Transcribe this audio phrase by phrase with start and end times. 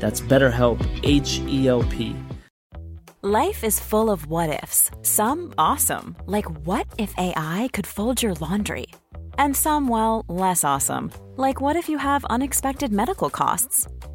[0.00, 2.16] That's BetterHelp, H E L P.
[3.22, 4.90] Life is full of what ifs.
[5.02, 8.86] Some awesome, like what if AI could fold your laundry?
[9.36, 13.86] And some, well, less awesome, like what if you have unexpected medical costs?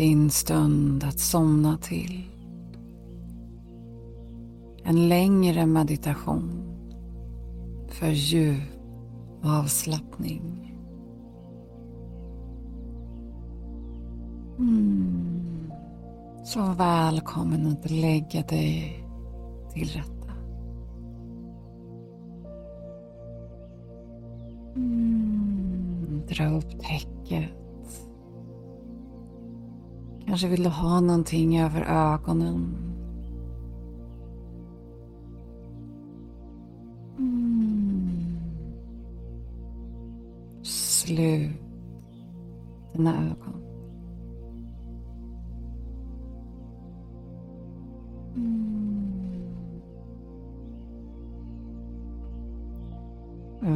[0.00, 2.24] Din stund att somna till.
[4.84, 6.50] En längre meditation
[7.88, 8.60] för djup
[9.42, 10.76] avslappning.
[14.58, 15.72] Mm.
[16.44, 19.04] Så välkommen att lägga dig
[19.72, 20.32] till rätta.
[24.76, 26.22] Mm.
[26.28, 27.59] Dra upp täcket.
[30.30, 32.76] Kanske vill du ha någonting över ögonen.
[37.18, 38.36] Mm.
[40.62, 41.50] Slut
[42.92, 43.62] dina ögon.
[48.36, 49.04] Mm.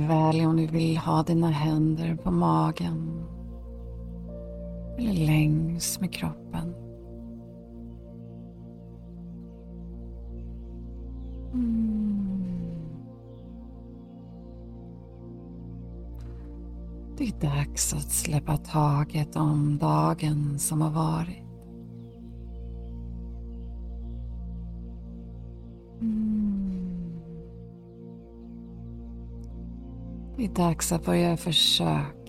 [0.09, 3.25] Välj om du vill ha dina händer på magen
[4.99, 6.75] eller längs med kroppen.
[11.53, 12.05] Mm.
[17.17, 21.45] Det är dags att släppa taget om dagen som har varit.
[26.01, 26.65] Mm.
[30.37, 32.24] Det är dags att börja försöka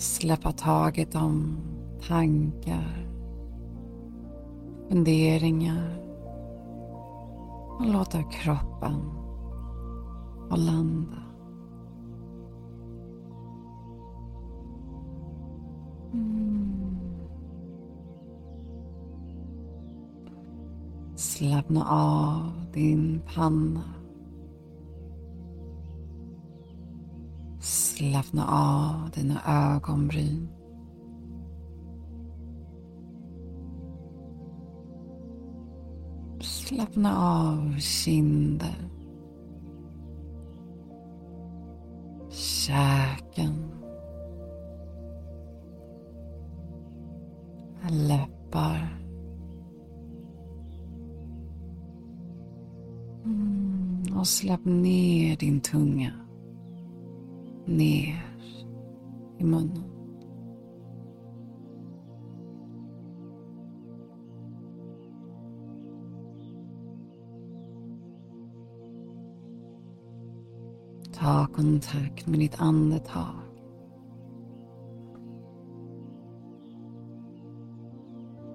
[0.00, 1.56] släppa taget om
[2.08, 3.08] tankar,
[4.88, 5.98] funderingar
[7.78, 9.00] och låta kroppen
[10.50, 11.22] och landa.
[16.12, 16.98] Mm.
[21.16, 23.99] Slappna av din panna.
[28.00, 30.48] Slappna av dina ögonbryn.
[36.40, 38.88] Slappna av kinder.
[42.30, 43.70] Käken.
[47.90, 49.02] Läppar.
[53.24, 56.29] Mm, och släpp ner din tunga.
[57.70, 58.22] Ner
[59.38, 59.84] i munnen.
[71.12, 73.34] Ta kontakt med ditt andetag.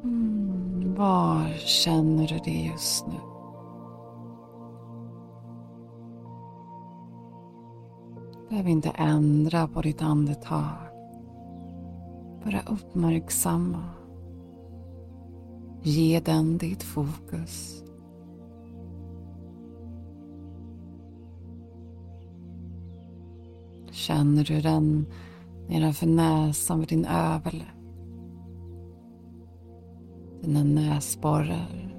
[0.03, 3.34] Mm, var känner du det just nu?
[8.49, 10.75] Behöver inte ändra på ditt andetag.
[12.43, 13.89] Bara uppmärksamma.
[15.83, 17.83] Ge den ditt fokus.
[23.91, 25.05] Känner du den
[25.67, 27.75] nedanför näsan vid din överläpp?
[30.45, 31.95] dina näsborrar.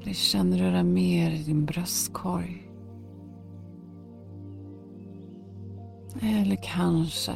[0.00, 2.61] Eller känner du den mer i din bröstkorg?
[6.22, 7.32] Eller kanske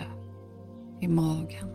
[1.00, 1.68] i magen.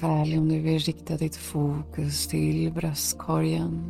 [0.00, 3.82] Välj om du vill rikta ditt fokus till bröstkorgen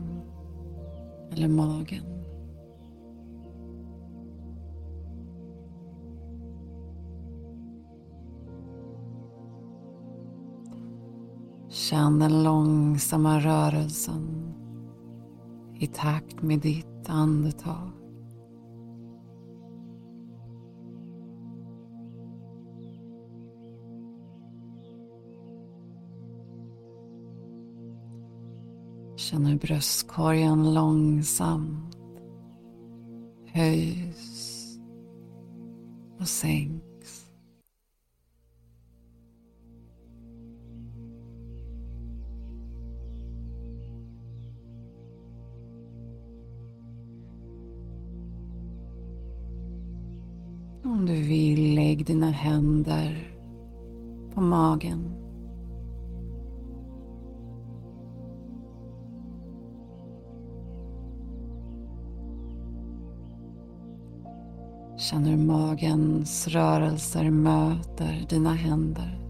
[1.33, 2.16] eller magen.
[11.97, 14.55] Känn den långsamma rörelsen
[15.75, 17.91] i takt med ditt andetag.
[29.17, 31.97] Känn hur bröstkorgen långsamt
[33.47, 34.79] höjs
[36.21, 36.86] och sänks.
[52.07, 53.33] Dina händer
[54.35, 55.13] på magen.
[64.99, 69.26] Känn hur magens rörelser möter dina händer.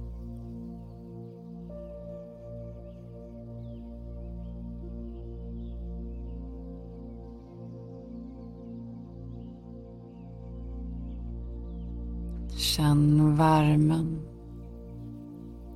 [13.46, 14.20] Värmen.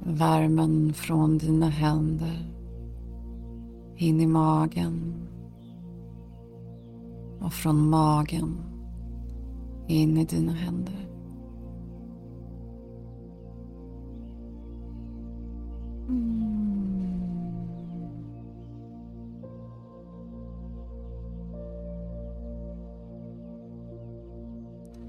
[0.02, 2.54] Värmen från dina händer
[3.96, 5.14] in i magen
[7.40, 8.56] och från magen
[9.86, 11.08] in i dina händer.
[16.08, 16.50] Mm.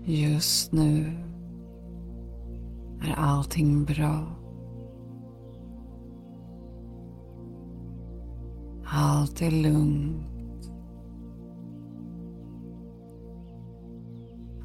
[0.05, 1.30] Just nu
[3.07, 4.41] är allting bra.
[8.85, 10.71] Allt är lugnt.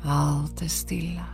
[0.05, 1.27] Allt är stilla.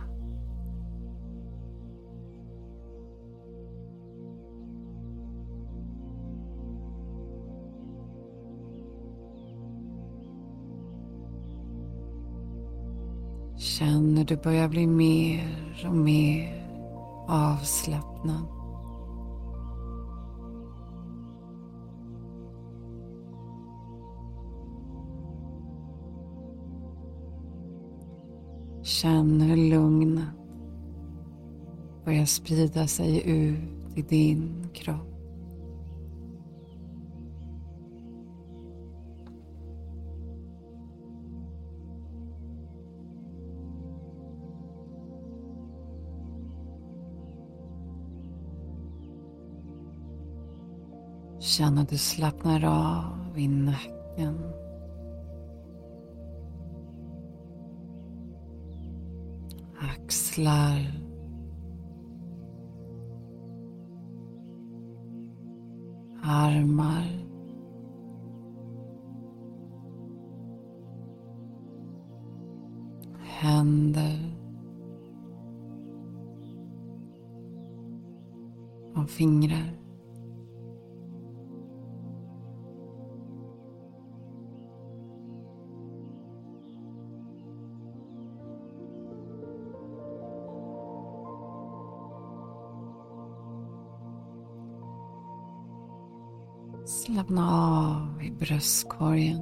[13.57, 16.62] Känn hur du börjar bli mer och mer
[17.27, 18.47] avslappnad.
[28.83, 30.25] Känn hur lugnet
[32.05, 35.12] börjar sprida sig ut i din kropp.
[51.57, 54.39] Känn att du slappnar av i nacken.
[59.79, 61.01] Axlar.
[66.23, 67.27] Armar.
[73.21, 74.35] Händer.
[78.95, 79.82] Och fingrar.
[97.23, 99.41] Slappna av i bröstkorgen.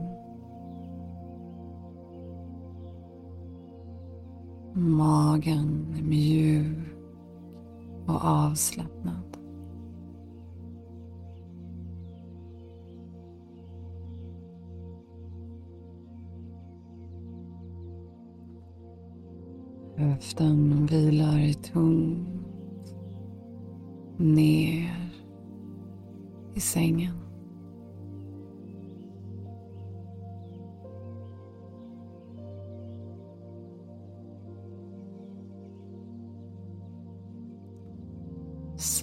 [4.73, 6.77] Magen är mjuk
[8.07, 9.37] och avslappnad.
[19.95, 22.95] Höften vilar tungt
[24.17, 25.11] ner
[26.53, 27.30] i sängen.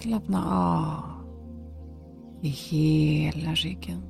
[0.09, 1.03] slappna av
[2.41, 4.01] i hela ryggen.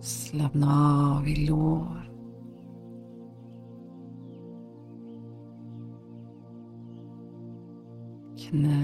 [0.00, 2.12] Slappna av i lår.
[8.36, 8.81] Knä.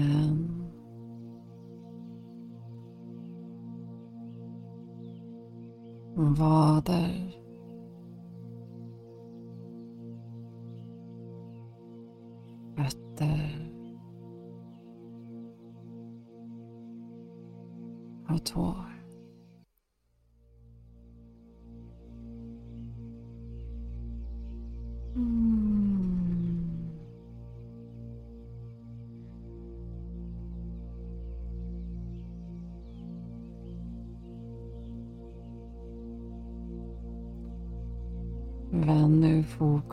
[6.39, 7.35] Vader.
[12.75, 13.71] Fötter.
[18.29, 18.98] Och tår.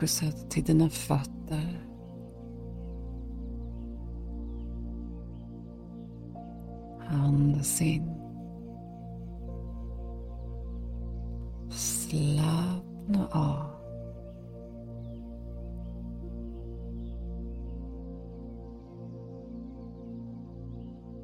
[0.07, 1.83] Fokuset till dina fötter.
[7.09, 8.11] Andas in.
[11.69, 13.67] Slappna av.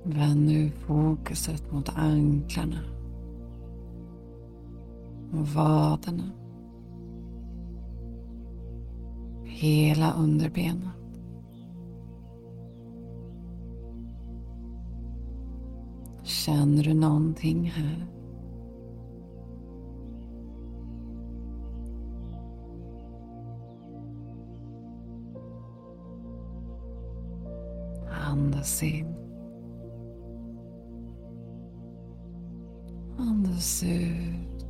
[0.03, 2.79] Vänd nu fokuset mot anklarna
[5.31, 6.42] och vaderna.
[9.63, 10.89] Hela underbenet.
[16.23, 18.07] Känner du någonting här?
[28.31, 29.15] Andas in.
[33.17, 34.65] Andas ut.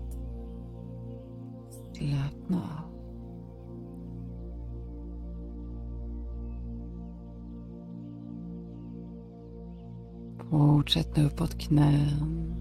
[1.93, 2.92] Slappna av.
[10.83, 12.55] Fortsätt nu uppåt knän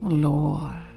[0.00, 0.92] och lår.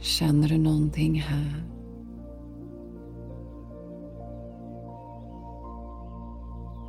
[0.00, 1.64] Känner du någonting här?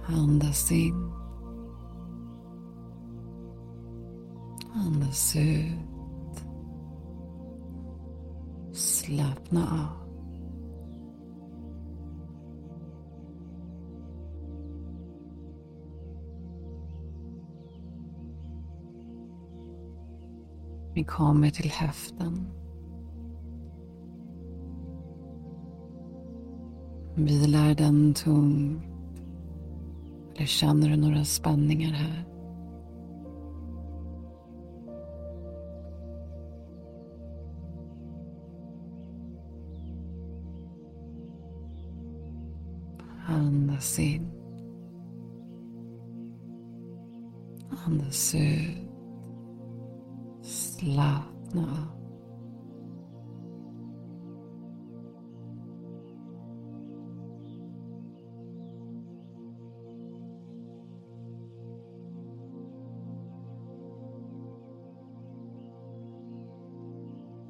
[0.07, 1.11] Andas in.
[4.73, 5.96] Andas ut.
[9.07, 10.07] Slappna av.
[20.93, 22.47] Vi kommer till höften.
[27.15, 28.83] Vilar den tungt?
[30.35, 32.26] Eller känner du några spänningar här?
[43.77, 44.31] Andas in.
[47.85, 48.89] Andas ut.
[50.41, 51.97] Slappna av.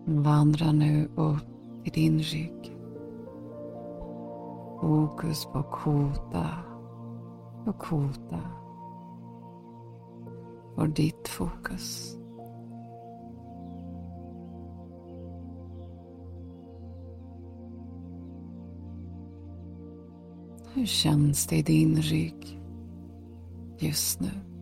[0.06, 1.44] Vandra nu upp
[1.84, 2.77] i din rygg.
[4.82, 6.50] Fokus på kota
[7.66, 8.40] och kota.
[10.76, 12.18] Och ditt fokus.
[20.74, 22.62] Hur känns det i din rygg
[23.80, 24.57] just nu?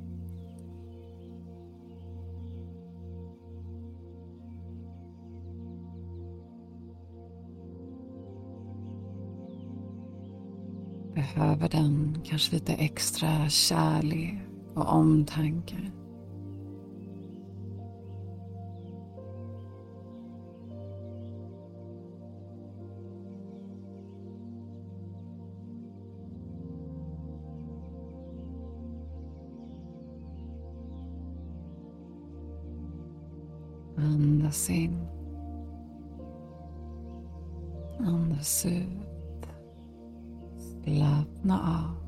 [11.15, 14.33] Behöver den kanske lite extra kärlek
[14.73, 15.75] och omtanke?
[33.97, 35.07] Andas in.
[37.99, 39.14] Andas ut.
[40.85, 42.05] Slappna av.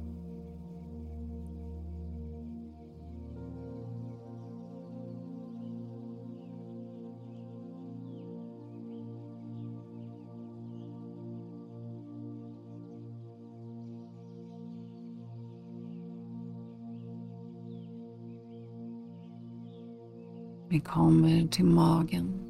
[20.70, 22.47] Vi kommer till.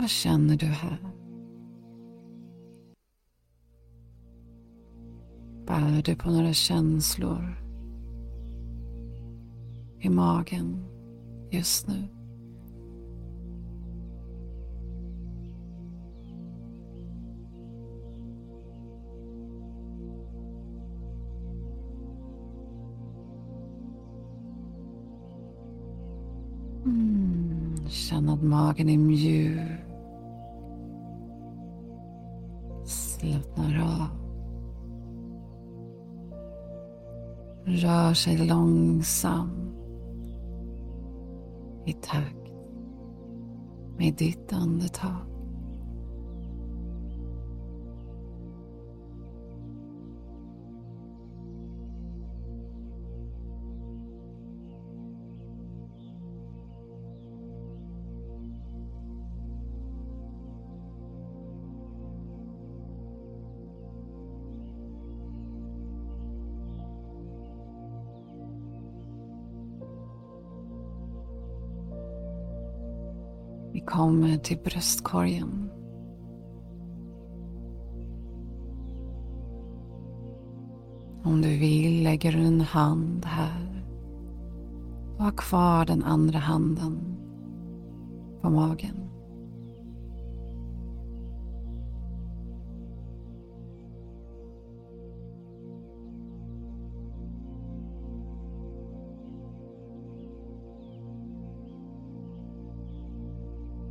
[0.00, 0.98] Vad känner du här?
[5.66, 7.54] Bär du på några känslor
[10.00, 10.84] i magen
[11.50, 12.08] just nu?
[26.84, 29.89] Mm, känn att magen är mjuk.
[33.40, 34.08] Slappnar av.
[37.64, 39.74] Rör sig långsamt
[41.86, 42.52] i takt
[43.98, 45.39] med ditt andetag.
[74.00, 75.70] Kommer eh, till typ bröstkorgen.
[81.24, 83.84] Om du vill lägger du en hand här
[85.16, 87.16] och har kvar den andra handen
[88.40, 89.09] på magen.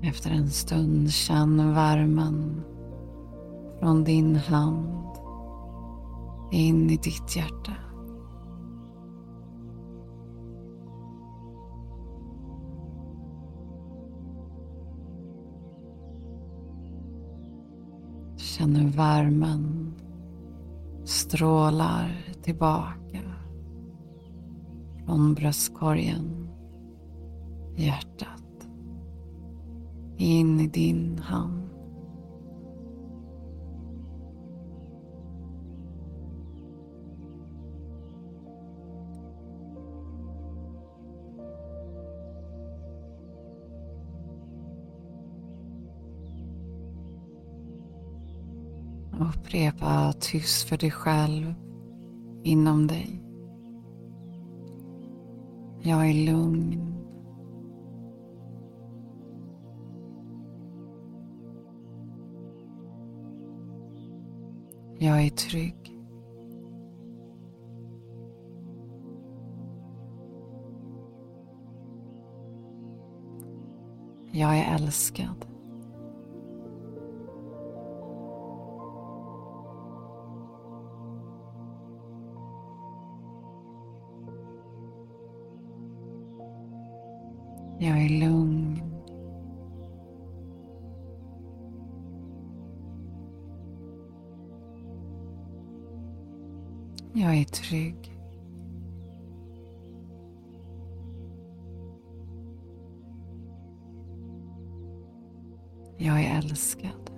[0.09, 2.63] Efter en stund känn värmen
[3.79, 5.17] från din hand
[6.51, 7.73] in i ditt hjärta.
[18.37, 19.93] Känn hur värmen
[21.05, 23.21] strålar tillbaka
[25.05, 26.49] från bröstkorgen,
[27.75, 28.28] hjärtat
[30.29, 31.69] in i din hand.
[49.19, 51.53] Upprepa tyst för dig själv
[52.43, 53.23] inom dig.
[55.81, 56.88] Jag är lugn.
[65.01, 65.95] Jag är trygg.
[74.31, 75.45] Jag är älskad.
[87.79, 88.38] Jag är lugn.
[97.13, 98.15] Jag är trygg.
[105.97, 107.08] Jag är älskad.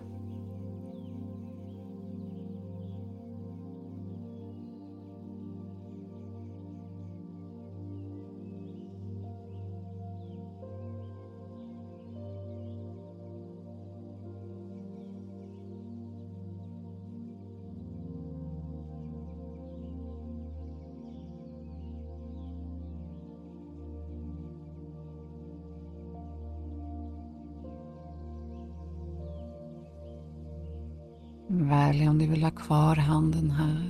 [32.72, 33.90] Kvar handen här.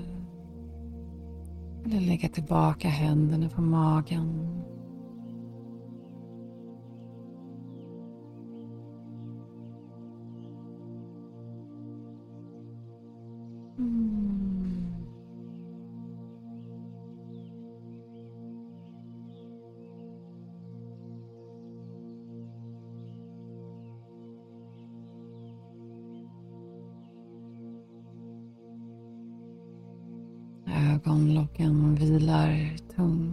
[1.86, 4.51] Eller lägga tillbaka händerna på magen.
[31.06, 33.31] Ögonlocken vilar tungt.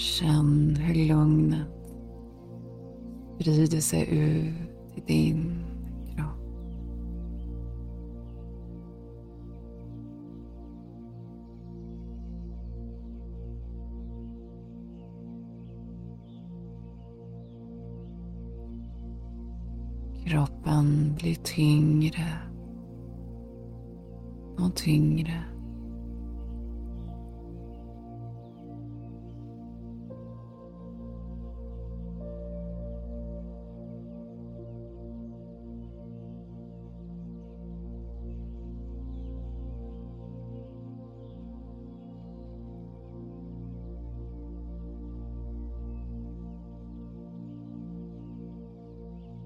[0.00, 1.68] Känn hur lugnet
[3.34, 4.54] sprider sig ut
[4.96, 5.49] i din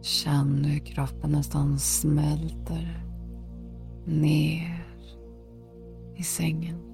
[0.04, 3.04] Känn hur kroppen nästan smälter
[4.06, 4.86] ner
[6.16, 6.93] i sängen.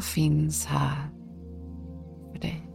[0.00, 1.10] Jag finns här
[2.32, 2.70] för dig.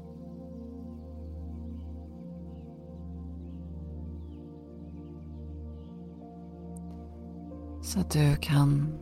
[7.81, 8.97] Så att du kan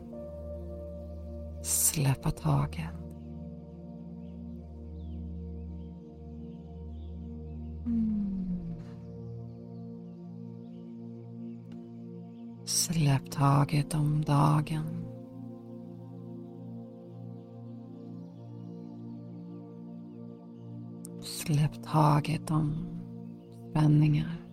[1.62, 2.84] släppa taget.
[7.86, 8.74] Mm.
[12.64, 15.13] Släpp taget om dagen.
[21.46, 22.86] Släpp taget om
[23.70, 24.43] spänningar.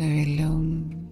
[0.00, 1.08] Du är lugn.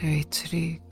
[0.00, 0.82] Du är trygg.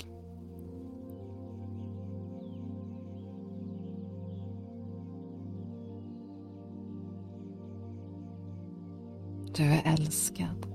[9.55, 10.70] Du är älskad.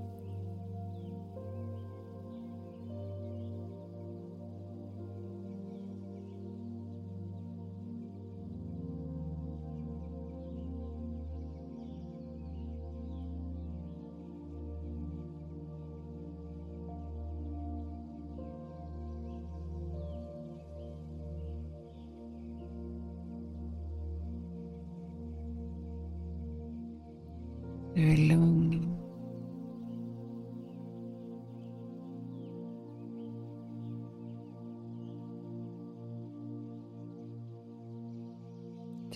[27.96, 28.96] Du är lugn.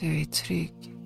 [0.01, 0.97] Du är trygg.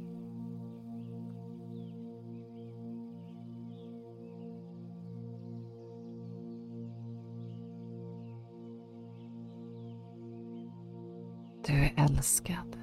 [11.67, 12.74] Du är älskad.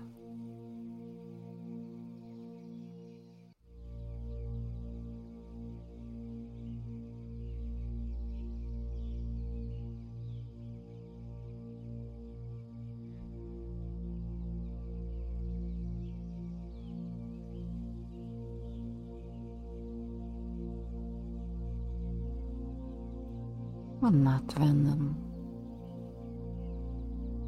[24.01, 25.15] Och nattvännen.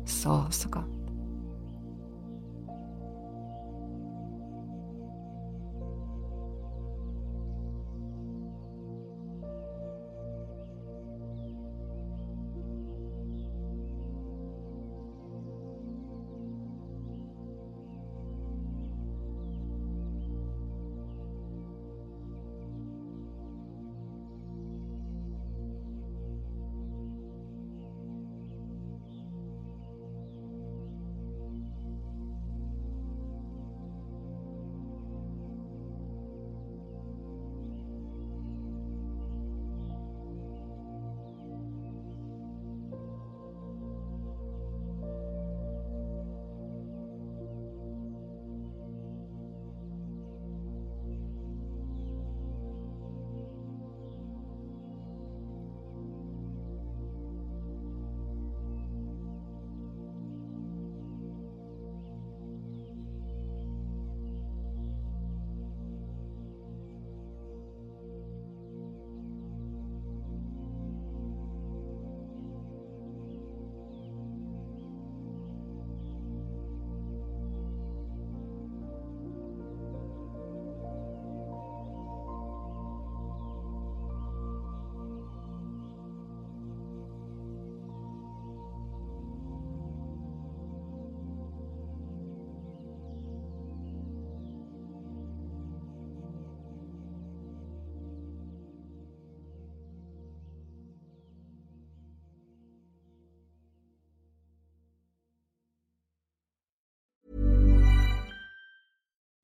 [0.06, 1.03] Sov så gott.